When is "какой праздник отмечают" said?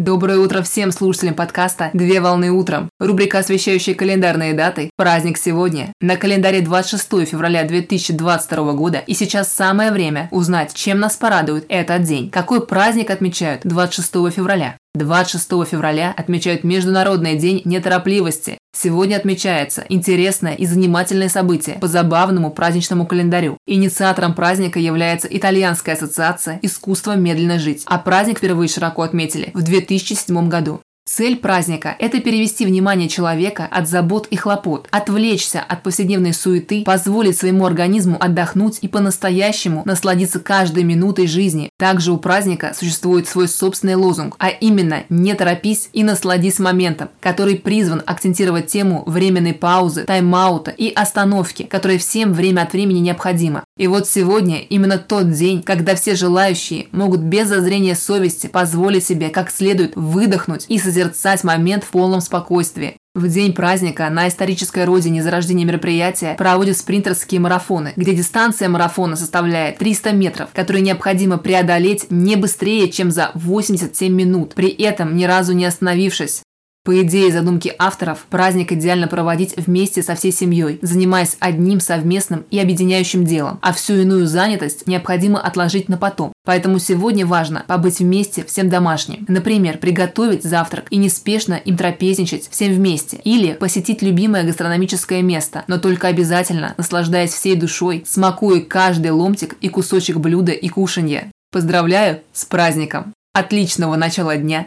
12.30-13.60